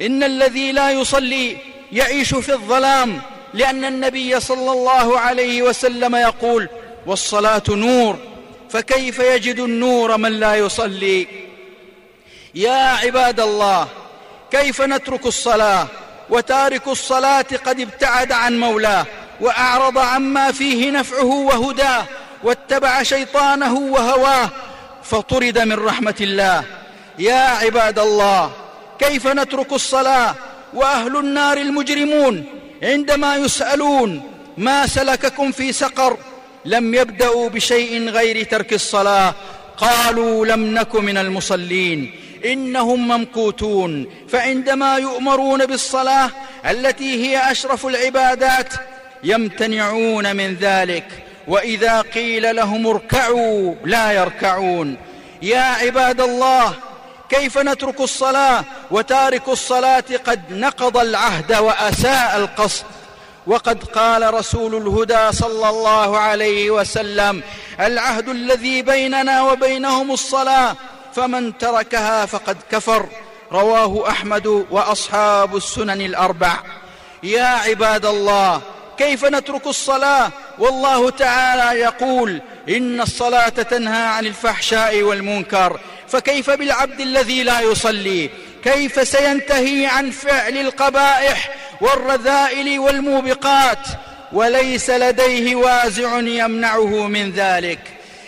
إن 0.00 0.22
الذي 0.22 0.72
لا 0.72 0.90
يصلي 0.90 1.56
يعيش 1.92 2.34
في 2.34 2.52
الظلام 2.52 3.22
لأن 3.54 3.84
النبي 3.84 4.40
صلى 4.40 4.72
الله 4.72 5.18
عليه 5.18 5.62
وسلم 5.62 6.16
يقول 6.16 6.68
والصلاة 7.06 7.62
نور 7.68 8.18
فكيف 8.70 9.18
يجد 9.18 9.58
النور 9.58 10.16
من 10.16 10.32
لا 10.32 10.54
يصلي؟ 10.56 11.26
يا 12.54 12.96
عباد 13.04 13.40
الله 13.40 13.88
كيف 14.50 14.82
نترك 14.82 15.26
الصلاة؟ 15.26 15.86
وتارك 16.30 16.88
الصلاة 16.88 17.46
قد 17.64 17.80
ابتعد 17.80 18.32
عن 18.32 18.60
مولاه 18.60 19.06
وأعرض 19.40 19.98
عما 19.98 20.52
فيه 20.52 20.90
نفعه 20.90 21.24
وهداه. 21.24 22.04
واتبع 22.42 23.02
شيطانه 23.02 23.74
وهواه 23.74 24.50
فطرد 25.02 25.58
من 25.58 25.72
رحمة 25.72 26.14
الله. 26.20 26.64
يا 27.18 27.40
عباد 27.40 27.98
الله 27.98 28.52
كيف 28.98 29.26
نترك 29.26 29.72
الصلاة 29.72 30.34
وأهل 30.74 31.16
النار 31.16 31.56
المجرمون 31.56 32.44
عندما 32.82 33.36
يسألون 33.36 34.22
ما 34.58 34.86
سلككم 34.86 35.52
في 35.52 35.72
سقر؟ 35.72 36.16
لم 36.64 36.94
يبدأوا 36.94 37.48
بشيء 37.48 38.08
غير 38.08 38.44
ترك 38.44 38.72
الصلاة. 38.72 39.34
قالوا 39.76 40.46
لم 40.46 40.78
نك 40.78 40.94
من 40.94 41.16
المصلين. 41.18 42.12
إنهم 42.44 43.08
ممقوتون. 43.08 44.06
فعندما 44.28 44.96
يؤمرون 44.96 45.66
بالصلاة 45.66 46.30
التي 46.70 47.26
هي 47.26 47.50
أشرف 47.50 47.86
العبادات 47.86 48.74
يمتنعون 49.24 50.36
من 50.36 50.54
ذلك. 50.54 51.04
وإذا 51.50 52.00
قيل 52.00 52.56
لهم 52.56 52.86
اركعوا 52.86 53.74
لا 53.84 54.12
يركعون. 54.12 54.96
يا 55.42 55.62
عباد 55.62 56.20
الله 56.20 56.74
كيف 57.28 57.58
نترك 57.58 58.00
الصلاة؟ 58.00 58.64
وتارك 58.90 59.48
الصلاة 59.48 60.04
قد 60.26 60.40
نقض 60.50 60.96
العهد 60.96 61.52
وأساء 61.52 62.36
القصد. 62.36 62.84
وقد 63.46 63.84
قال 63.84 64.34
رسول 64.34 64.74
الهدى 64.76 65.36
صلى 65.36 65.68
الله 65.68 66.18
عليه 66.18 66.70
وسلم 66.70 67.42
العهد 67.80 68.28
الذي 68.28 68.82
بيننا 68.82 69.42
وبينهم 69.42 70.10
الصلاة 70.10 70.76
فمن 71.14 71.58
تركها 71.58 72.26
فقد 72.26 72.56
كفر. 72.70 73.06
رواه 73.52 74.08
أحمد 74.08 74.46
وأصحاب 74.70 75.56
السنن 75.56 76.00
الأربع. 76.00 76.52
يا 77.22 77.46
عباد 77.46 78.06
الله 78.06 78.60
كيف 78.98 79.24
نترك 79.24 79.66
الصلاة؟ 79.66 80.30
والله 80.58 81.10
تعالى 81.10 81.80
يقول 81.80 82.40
إن 82.68 83.00
الصلاة 83.00 83.48
تنهى 83.48 84.06
عن 84.06 84.26
الفحشاء 84.26 85.02
والمنكر 85.02 85.80
فكيف 86.08 86.50
بالعبد 86.50 87.00
الذي 87.00 87.42
لا 87.42 87.60
يصلي؟ 87.60 88.30
كيف 88.64 89.08
سينتهي 89.08 89.86
عن 89.86 90.10
فعل 90.10 90.56
القبائح 90.56 91.54
والرذائل 91.80 92.78
والموبقات؟ 92.78 93.86
وليس 94.32 94.90
لديه 94.90 95.56
وازع 95.56 96.18
يمنعه 96.18 97.06
من 97.06 97.32
ذلك. 97.32 97.78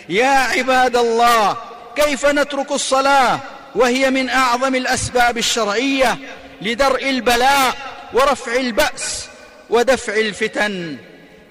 يا 0.09 0.29
عباد 0.29 0.95
الله 0.95 1.57
كيف 1.95 2.25
نترك 2.25 2.71
الصلاة 2.71 3.39
وهي 3.75 4.09
من 4.09 4.29
أعظم 4.29 4.75
الأسباب 4.75 5.37
الشرعية 5.37 6.17
لدرء 6.61 7.09
البلاء 7.09 7.73
ورفع 8.13 8.55
البأس 8.55 9.27
ودفع 9.69 10.13
الفتن؟ 10.13 10.97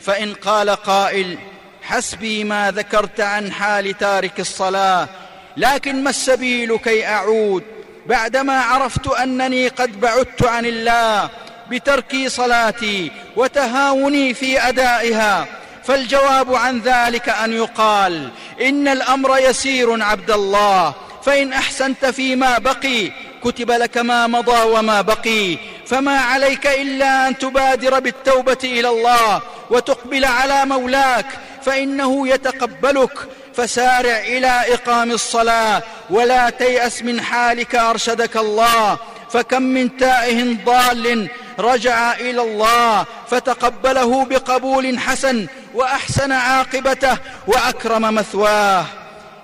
فإن 0.04 0.34
قال 0.34 0.70
قائل 0.70 1.38
حسبي 1.82 2.44
ما 2.44 2.70
ذكرت 2.70 3.20
عن 3.20 3.52
حال 3.52 3.98
تارك 3.98 4.40
الصلاة 4.40 5.08
لكن 5.56 6.04
ما 6.04 6.10
السبيل 6.10 6.76
كي 6.76 7.06
أعود؟ 7.06 7.62
بعدما 8.06 8.60
عرفت 8.60 9.06
أنني 9.06 9.68
قد 9.68 10.00
بعدت 10.00 10.42
عن 10.42 10.66
الله 10.66 11.30
بترك 11.70 12.16
صلاتي 12.26 13.10
وتهاوني 13.36 14.34
في 14.34 14.68
أدائها 14.68 15.46
فالجواب 15.84 16.54
عن 16.54 16.80
ذلك 16.80 17.28
أن 17.28 17.52
يقال 17.52 18.28
إن 18.60 18.88
الأمر 18.88 19.38
يسير 19.38 20.02
عبد 20.02 20.30
الله 20.30 20.94
فإن 21.22 21.52
أحسنت 21.52 22.06
فيما 22.06 22.58
بقي 22.58 23.10
كتب 23.44 23.70
لك 23.70 23.98
ما 23.98 24.26
مضى 24.26 24.62
وما 24.62 25.00
بقي 25.00 25.58
فما 25.92 26.18
عليك 26.18 26.66
إلا 26.66 27.28
أن 27.28 27.38
تبادر 27.38 28.00
بالتوبة 28.00 28.59
إلى 28.64 28.88
الله 28.88 29.42
وتقبل 29.70 30.24
على 30.24 30.64
مولاك 30.64 31.26
فإنه 31.62 32.28
يتقبلك. 32.28 33.28
فسارع 33.55 34.18
إلى 34.18 34.64
إقام 34.74 35.11
الصلاة 35.11 35.83
ولا 36.11 36.50
تيأس 36.50 37.02
من 37.02 37.20
حالك 37.20 37.74
أرشدك 37.74 38.37
الله. 38.37 38.98
فكم 39.31 39.62
من 39.62 39.96
تائه 39.96 40.57
ضال 40.64 41.28
رجع 41.59 42.12
إلى 42.12 42.42
الله 42.42 43.07
فتقبله 43.31 44.24
بقبول 44.24 44.98
حسن 44.98 45.46
وأحسن 45.74 46.33
عاقبته 46.33 47.16
وأكرم 47.46 48.14
مثواه. 48.14 48.87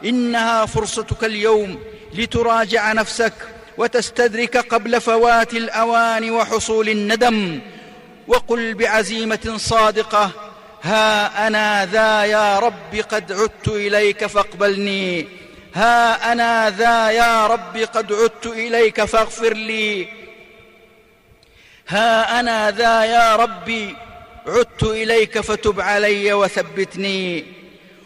إنها 0.05 0.67
فرصتك 0.67 1.25
اليوم 1.25 1.79
لتراجع 2.15 2.93
نفسك 2.93 3.33
وتستدرك 3.79 4.57
قبل 4.57 5.01
فوات 5.01 5.53
الأوان 5.55 6.31
وحصول 6.31 6.89
الندم 6.89 7.61
وقل 8.29 8.75
بعزيمة 8.75 9.55
صادقة 9.57 10.31
ها 10.83 11.47
أنا 11.47 11.87
ذا 11.87 12.25
يا 12.25 12.59
رب 12.59 12.95
قد 13.11 13.33
عدت 13.33 13.69
إليك 13.69 14.27
فاقبلني 14.27 15.29
ها 15.75 16.33
أنا 16.33 16.71
ذا 16.71 17.11
يا 17.11 17.47
رب 17.47 17.77
قد 17.77 18.13
عدت 18.13 18.47
إليك 18.47 19.05
فاغفر 19.05 19.55
لي 19.55 20.09
ها 21.89 22.41
أنا 22.41 22.71
ذا 22.71 23.05
يا 23.05 23.37
ربي 23.37 23.97
عدت 24.47 24.83
إليك 24.83 25.41
فتب 25.41 25.81
علي 25.81 26.33
وثبتني 26.33 27.45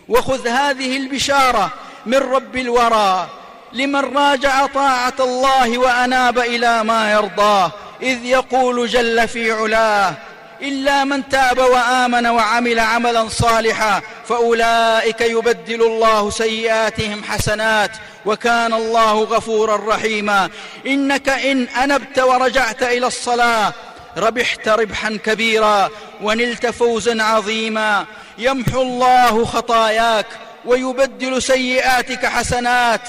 وخذ 0.09 0.49
هذه 0.49 0.97
البشارة 0.97 1.71
من 2.07 2.19
رب 2.19 2.57
الورى 2.57 3.42
لمن 3.73 4.17
راجع 4.17 4.67
طاعة 4.67 5.15
الله 5.21 5.79
وأناب 5.79 6.39
إلى 6.39 6.85
ما 6.85 7.13
يرضاه 7.13 7.73
إذ 8.03 8.25
يقول 8.25 8.89
جل 8.89 9.29
في 9.29 9.53
علاه 9.53 10.15
إلا 10.63 11.05
من 11.05 11.29
تاب 11.29 11.59
وآمن 11.59 12.27
وعمل 12.27 12.81
عملا 12.81 13.29
صالحا 13.29 14.03
فأولئك 14.29 15.21
يبدل 15.21 15.83
الله 15.83 16.31
سيئاتهم 16.31 17.25
حسنات 17.25 17.91
وكان 18.27 18.73
الله 18.73 19.23
غفورا 19.25 19.95
رحيما. 19.95 20.51
إنك 20.87 21.29
إن 21.29 21.69
أنبت 21.69 22.19
ورجعت 22.19 22.83
إلى 22.83 23.07
الصلاة 23.07 23.73
ربحت 24.17 24.69
ربحا 24.69 25.19
كبيرا 25.25 25.91
ونلت 26.23 26.67
فوزا 26.67 27.23
عظيما. 27.23 28.07
يمحو 28.39 28.83
الله 28.83 29.45
خطاياك 29.45 30.27
ويبدل 30.65 31.43
سيئاتك 31.43 32.27
حسنات. 32.27 33.01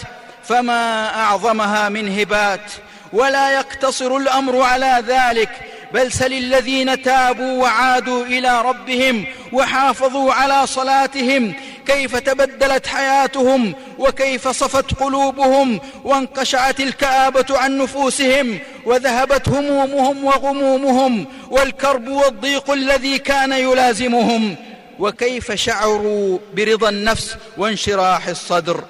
فما 0.44 1.16
أعظمها 1.16 1.90
من 1.90 2.20
هبات 2.20 2.72
ولا 3.14 3.52
يقتصر 3.52 4.18
الأمر 4.18 4.62
على 4.62 5.04
ذلك 5.08 5.50
بل 5.94 6.12
سل 6.12 6.34
الذين 6.34 7.02
تابوا 7.02 7.62
وعادوا 7.62 8.26
إلى 8.26 8.62
ربهم 8.62 9.26
وحافظوا 9.52 10.34
على 10.34 10.68
صلاتهم 10.68 11.54
كيف 11.86 12.16
تبدلت 12.16 12.88
حياتهم 12.88 13.74
وكيف 14.00 14.48
صفت 14.48 14.94
قلوبهم 14.94 15.80
وانقشعت 16.04 16.80
الكآبة 16.80 17.46
عن 17.50 17.78
نفوسهم 17.78 18.60
وذهبت 18.86 19.50
همومهم 19.50 20.24
وغمومهم 20.24 21.26
والكرب 21.50 22.08
والضيق 22.08 22.72
الذي 22.72 23.18
كان 23.18 23.52
يلازمهم 23.52 24.56
وكيف 25.00 25.52
شعروا 25.52 26.40
برضا 26.54 26.90
النفس 26.90 27.36
وانشراح 27.58 28.28
الصدر. 28.28 28.84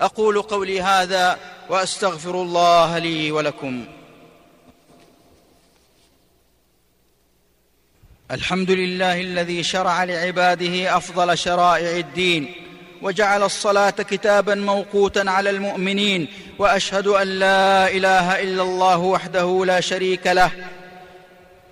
أقول 0.00 0.42
قولي 0.42 0.82
هذا 0.82 1.38
وأستغفر 1.68 2.42
الله 2.42 2.98
لي 2.98 3.32
ولكم. 3.32 3.84
الحمد 8.30 8.70
لله 8.70 9.20
الذي 9.20 9.62
شرع 9.62 10.04
لعباده 10.04 10.96
أفضل 10.96 11.38
شرائع 11.38 11.96
الدين 11.98 12.54
وجعل 13.02 13.42
الصلاة 13.42 13.90
كتابا 13.90 14.54
موقوتا 14.54 15.24
على 15.26 15.50
المؤمنين 15.50 16.28
وأشهد 16.58 17.06
أن 17.06 17.28
لا 17.28 17.90
إله 17.90 18.42
إلا 18.42 18.62
الله 18.62 18.98
وحده 18.98 19.64
لا 19.66 19.80
شريك 19.80 20.26
له. 20.26 20.50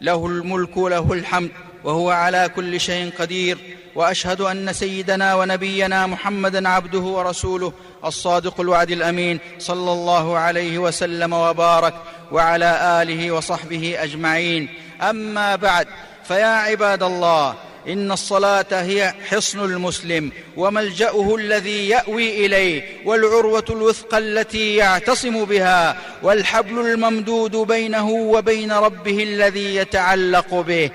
له 0.01 0.27
الملك 0.27 0.79
له 0.79 1.13
الحمد 1.13 1.51
وهو 1.85 2.11
على 2.11 2.51
كل 2.57 2.81
شيء 2.81 3.11
قدير. 3.19 3.59
وأشهد 3.95 4.41
أن 4.41 4.73
سيدنا 4.73 5.35
ونبينا 5.35 6.07
محمدا 6.07 6.69
عبده 6.69 6.99
ورسوله 6.99 7.73
الصادق 8.07 8.61
الوعد 8.61 8.91
الأمين 8.91 9.39
صلى 9.59 9.93
الله 9.93 10.39
عليه 10.39 10.79
وسلم 10.79 11.33
وبارك 11.33 11.95
وعلى 12.33 13.03
آله 13.03 13.33
وصحبه 13.33 13.97
أجمعين. 13.99 14.69
أما 15.03 15.57
بعد 15.57 15.87
فيا 16.29 16.47
عباد 16.47 17.03
الله 17.03 17.55
إن 17.89 18.13
الصلاة 18.13 18.67
هي 18.73 19.15
حصن 19.29 19.65
المسلم 19.65 20.33
وملجأه 20.57 21.37
الذي 21.37 21.89
يأوي 21.89 22.47
إليه 22.47 22.83
والعروة 23.05 23.65
الوثقى 23.71 24.19
التي 24.19 24.77
يعتصم 24.77 25.45
بها 25.45 25.97
والحبل 26.23 26.79
الممدود 26.79 27.57
بينه 27.57 28.11
وبين 28.11 28.73
ربه 28.73 29.23
الذي 29.23 29.77
يتعلق 29.77 30.55
به. 30.55 30.91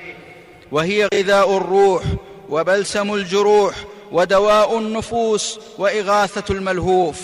وهي 0.72 1.10
غذاء 1.14 1.58
الروح 1.58 2.04
وبلسم 2.50 3.14
الجروح 3.14 3.76
ودواء 4.12 4.78
النفوس 4.78 5.60
وإغاثة 5.78 6.54
الملهوف. 6.54 7.18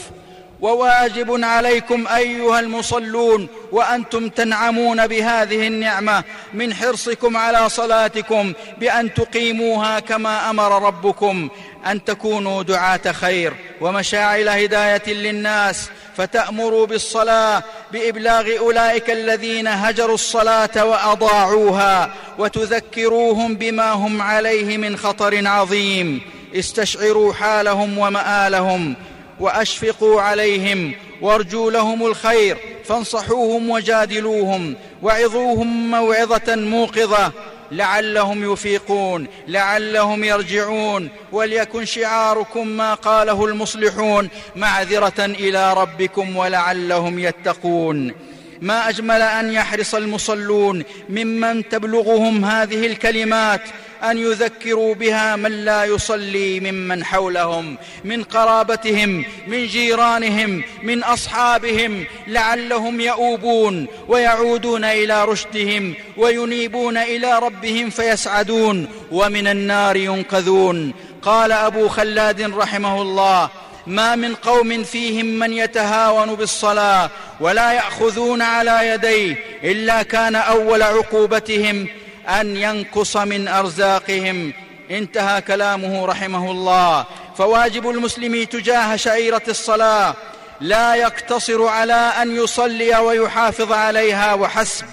وواجب 0.62 1.44
عليكم 1.44 2.08
أيها 2.08 2.60
المصلون 2.60 3.48
وأنتم 3.72 4.30
تنعمون 4.30 5.08
بهذه 5.08 5.68
النعمة 5.68 6.24
من 6.54 6.74
حرصكم 6.74 7.38
على 7.38 7.70
صلاتكم 7.70 8.54
بأن 8.78 9.14
تقيموها 9.14 10.00
كما 10.00 10.50
أمر 10.50 10.86
ربكم 10.86 11.50
أن 11.86 12.04
تكونوا 12.04 12.64
دعاة 12.64 13.12
خير 13.12 13.54
ومشاعل 13.82 14.50
هداية 14.50 15.14
للناس. 15.14 15.90
فتأمروا 16.18 16.86
بالصلاة 16.86 17.64
بإبلاغ 17.92 18.58
أولئك 18.58 19.10
الذين 19.10 19.68
هجروا 19.68 20.16
الصلاة 20.16 20.86
وأضاعوها 20.86 22.14
وتذكروهم 22.38 23.56
بما 23.56 23.92
هم 23.92 24.22
عليه 24.22 24.78
من 24.78 24.98
خطر 24.98 25.48
عظيم. 25.48 26.22
استشعروا 26.56 27.34
حالهم 27.34 27.98
ومآلهم 27.98 28.96
وأشفقوا 29.40 30.22
عليهم 30.22 30.94
وارجوا 31.22 31.72
لهم 31.72 32.06
الخير 32.06 32.58
فانصحوهم 32.86 33.70
وجادلوهم 33.70 34.76
وعظوهم 35.02 35.92
موعظة 35.92 36.56
موقظة 36.56 37.32
لعلهم 37.72 38.54
يفيقون 38.54 39.28
لعلهم 39.48 40.24
يرجعون 40.24 41.10
وليكن 41.32 41.86
شعاركم 41.86 42.68
ما 42.68 42.94
قاله 42.94 43.46
المصلحون 43.46 44.30
معذرة 44.56 45.26
إلى 45.26 45.74
ربكم 45.74 46.38
ولعلهم 46.38 47.20
يتقون. 47.20 48.14
ما 48.62 48.90
أجمل 48.90 49.22
أن 49.22 49.52
يحرص 49.52 49.96
المصلون 49.96 50.84
ممن 51.10 51.70
تبلغهم 51.70 52.46
هذه 52.46 52.88
الكلمات 52.88 53.62
أن 54.04 54.18
يذكروا 54.18 54.96
بها 54.96 55.36
من 55.36 55.52
لا 55.52 55.86
يصلي 55.86 56.60
ممن 56.60 57.06
حولهم 57.06 57.78
من 58.04 58.24
قرابتهم 58.24 59.26
من 59.48 59.68
جيرانهم 59.68 60.64
من 60.84 61.04
أصحابهم 61.04 62.06
لعلهم 62.28 63.02
يؤوبون 63.02 63.88
ويعودون 64.08 64.86
إلى 64.86 65.26
رشدهم 65.26 65.94
وينيبون 66.18 66.98
إلى 66.98 67.40
ربهم 67.40 67.90
فيسعدون 67.90 68.88
ومن 69.12 69.48
النار 69.48 69.96
ينقذون. 69.96 70.94
قال 71.22 71.52
أبو 71.52 71.88
خلاد 71.88 72.42
رحمه 72.42 73.02
الله 73.02 73.50
ما 73.88 74.16
من 74.16 74.36
قوم 74.36 74.84
فيهم 74.84 75.26
من 75.26 75.54
يتهاون 75.54 76.36
بالصلاة 76.36 77.10
ولا 77.40 77.72
يأخذون 77.72 78.42
على 78.42 78.88
يديه 78.88 79.36
إلا 79.64 80.04
كان 80.04 80.36
أول 80.36 80.82
عقوبتهم 80.82 81.88
أن 82.30 82.56
ينقص 82.58 83.18
من 83.18 83.48
أرزاقهم. 83.48 84.54
انتهى 84.92 85.42
كلامه 85.42 86.06
رحمه 86.06 86.52
الله. 86.52 87.06
فواجب 87.38 87.90
المسلم 87.90 88.44
تجاه 88.44 88.96
شعيرة 88.96 89.42
الصلاة 89.48 90.14
لا 90.62 90.96
يقتصر 90.96 91.68
على 91.68 92.12
أن 92.22 92.36
يصلي 92.36 92.98
ويحافظ 92.98 93.72
عليها 93.72 94.34
وحسب 94.34 94.86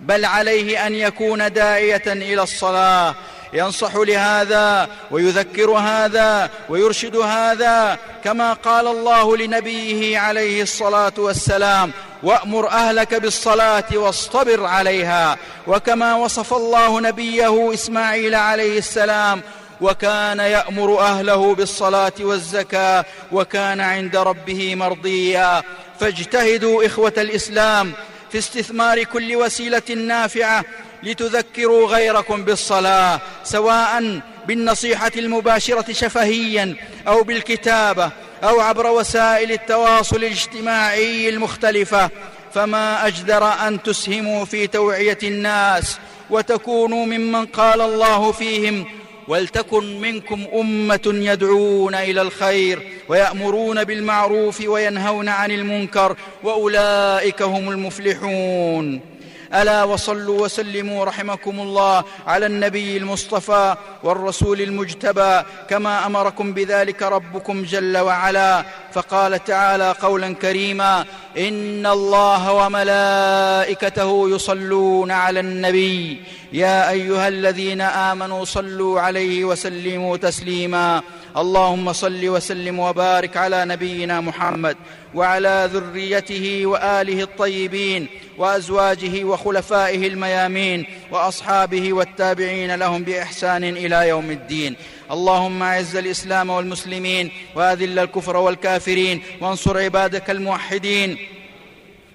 بل 0.00 0.24
عليه 0.24 0.86
أن 0.86 0.94
يكون 0.94 1.52
داعية 1.52 2.02
إلى 2.06 2.42
الصلاة. 2.42 3.14
ينصح 3.52 3.96
لهذا 3.96 4.88
ويذكر 5.10 5.70
هذا 5.70 6.50
ويرشد 6.68 7.16
هذا 7.16 7.98
كما 8.24 8.52
قال 8.52 8.86
الله 8.86 9.36
لنبيه 9.36 10.18
عليه 10.18 10.62
الصلاة 10.62 11.12
والسلام 11.18 11.90
وأمر 12.22 12.68
أهلك 12.68 13.14
بالصلاة 13.14 13.84
واصطبر 13.94 14.64
عليها 14.64 15.38
وكما 15.66 16.14
وصف 16.14 16.54
الله 16.54 17.00
نبيه 17.00 17.74
إسماعيل 17.74 18.34
عليه 18.34 18.78
السلام 18.78 19.42
وكان 19.80 20.38
يأمر 20.38 21.00
أهله 21.00 21.54
بالصلاة 21.54 22.12
والزكاة 22.20 23.04
وكان 23.32 23.80
عند 23.80 24.16
ربه 24.16 24.74
مرضيا 24.74 25.62
فاجتهدوا 26.00 26.86
إخوة 26.86 27.12
الإسلام 27.16 27.92
في 28.32 28.38
استثمار 28.38 29.02
كل 29.04 29.36
وسيلة 29.36 29.94
نافعة 29.96 30.64
لتذكروا 31.02 31.88
غيركم 31.88 32.44
بالصلاة 32.44 33.20
سواء 33.44 34.20
بالنصيحة 34.48 35.12
المباشرة 35.16 35.92
شفهيا 35.92 36.76
أو 37.08 37.22
بالكتابة 37.22 38.10
أو 38.44 38.60
عبر 38.60 38.86
وسائل 38.86 39.52
التواصل 39.52 40.16
الاجتماعي 40.16 41.28
المختلفة. 41.28 42.10
فما 42.54 43.06
أجدر 43.06 43.44
أن 43.44 43.82
تسهموا 43.82 44.44
في 44.44 44.66
توعية 44.66 45.18
الناس 45.22 45.98
وتكونوا 46.30 47.06
ممن 47.06 47.46
قال 47.46 47.80
الله 47.80 48.32
فيهم 48.32 48.86
ولتكن 49.28 50.00
منكم 50.00 50.46
أمة 50.54 51.00
يدعون 51.06 51.94
إلى 51.94 52.22
الخير 52.22 52.82
ويأمرون 53.08 53.84
بالمعروف 53.84 54.60
وينهون 54.60 55.28
عن 55.28 55.50
المنكر 55.50 56.16
وأولئك 56.42 57.42
هم 57.42 57.68
المفلحون. 57.68 59.11
ألا 59.54 59.84
وصلوا 59.84 60.44
وسلموا 60.44 61.04
رحمكم 61.04 61.60
الله 61.60 62.04
على 62.26 62.46
النبي 62.46 62.96
المصطفى 62.96 63.76
والرسول 64.02 64.60
المجتبى 64.60 65.42
كما 65.70 66.06
أمركم 66.06 66.52
بذلك 66.52 67.02
ربكم 67.02 67.62
جل 67.62 67.98
وعلا. 67.98 68.64
فقال 68.92 69.44
تعالى 69.44 69.94
قولا 70.02 70.34
كريما 70.34 71.04
إن 71.38 71.86
الله 71.86 72.52
وملائكته 72.52 74.30
يصلون 74.30 75.10
على 75.10 75.40
النبي. 75.40 76.22
يا 76.52 76.90
أيها 76.90 77.28
الذين 77.28 77.80
آمنوا 77.80 78.44
صلوا 78.44 79.00
عليه 79.00 79.44
وسلموا 79.44 80.16
تسليما. 80.16 81.02
اللهم 81.36 81.92
صل 81.92 82.28
وسلم 82.28 82.78
وبارك 82.78 83.36
على 83.36 83.64
نبينا 83.64 84.20
محمد 84.20 84.76
وعلى 85.14 85.70
ذريته 85.72 86.66
وآله 86.66 87.22
الطيبين 87.22 88.06
وأزواجه 88.38 89.24
وخلفائه 89.24 90.06
الميامين 90.06 90.86
وأصحابه 91.10 91.92
والتابعين 91.92 92.74
لهم 92.74 93.02
بإحسان 93.02 93.64
إلى 93.64 94.08
يوم 94.08 94.30
الدين. 94.30 94.76
اللهم 95.10 95.62
أعز 95.62 95.96
الإسلام 95.96 96.50
والمسلمين 96.50 97.30
وأذل 97.54 97.98
الكفر 97.98 98.36
والكافرين 98.36 99.22
وانصر 99.40 99.78
عبادك 99.78 100.30
الموحدين. 100.30 101.18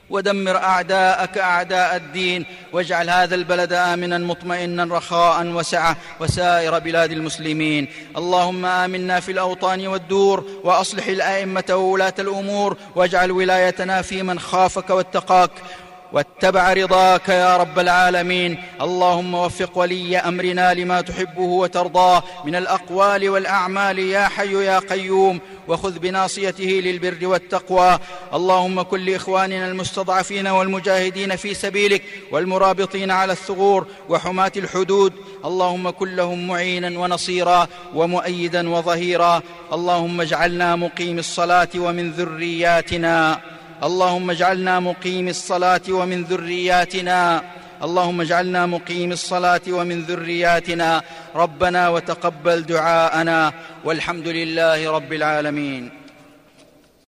ودمر 0.10 0.58
أعداءك 0.58 1.38
أعداء 1.38 1.96
الدين 1.96 2.46
واجعل 2.74 3.10
هذا 3.10 3.36
البلد 3.36 3.74
امنا 3.74 4.18
مطمئنا 4.18 4.98
رخاء 4.98 5.48
وسعة 5.48 5.98
وسائر 6.20 6.80
بلاد 6.80 7.12
المسلمين. 7.12 7.88
اللهم 8.18 8.66
آمنا 8.66 9.20
في 9.20 9.32
الأوطان 9.32 9.88
والدور 9.88 10.46
وأصلح 10.64 11.08
الأئمة 11.08 11.64
وولاة 11.70 12.14
الأمور 12.20 12.78
واجعل 12.96 13.32
ولايتنا 13.32 14.02
في 14.02 14.24
من 14.24 14.40
خافك 14.40 14.90
واتقاك. 14.90 15.52
واتبع 16.14 16.74
رضاك 16.74 17.30
يا 17.30 17.58
رب 17.58 17.80
العالمين. 17.80 18.64
اللهم 18.82 19.34
وفق 19.34 19.78
ولي 19.78 20.18
أمرنا 20.18 20.74
لما 20.74 21.02
تحبه 21.02 21.42
وترضاه. 21.42 22.24
من 22.46 22.56
الأقوال 22.56 23.30
والأعمال 23.30 24.00
يا 24.00 24.28
حي 24.28 24.66
يا 24.66 24.80
قيوم. 24.80 25.40
وخذ 25.68 26.00
بناصيته 26.00 26.64
للبر 26.64 27.28
والتقوى. 27.28 28.00
اللهم 28.34 28.82
كن 28.82 29.00
لإخواننا 29.00 29.68
المستضعفين 29.68 30.48
والمجاهدين 30.48 31.36
في 31.36 31.54
سبيلك 31.54 32.04
والمرابطين 32.32 33.12
على 33.12 33.32
الثغور 33.34 33.88
وحماة 34.10 34.52
الحدود. 34.58 35.14
اللهم 35.46 35.90
كن 35.90 36.16
لهم 36.16 36.48
معينا 36.48 37.00
ونصيرا 37.00 37.68
ومؤيدا 37.96 38.70
وظهيرا. 38.70 39.42
اللهم 39.74 40.22
اجعلنا 40.22 40.76
مقيم 40.76 41.20
الصلاة 41.20 41.70
ومن 41.76 42.12
ذرياتنا. 42.12 43.40
اللهم 43.84 44.30
اجعلنا 44.30 44.80
مقيم 44.80 45.28
الصلاة 45.28 45.82
ومن 45.90 46.24
ذرياتنا. 46.24 47.44
اللهم 47.84 48.22
اجعلنا 48.22 48.66
مقيم 48.66 49.12
الصلاة 49.12 49.62
ومن 49.70 50.02
ذرياتنا. 50.02 51.02
ربنا 51.36 51.90
وتقبل 51.90 52.62
دعاءنا. 52.62 53.54
والحمد 53.86 54.28
لله 54.28 54.92
رب 54.92 55.14
العالمين. 55.14 55.97